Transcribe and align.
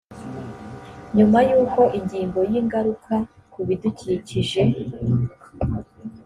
nyuma 1.17 1.39
y 1.49 1.51
uko 1.61 1.81
inyigo 1.97 2.39
y 2.51 2.53
ingaruka 2.61 3.13
ku 3.51 3.59
bidukikije 3.67 4.63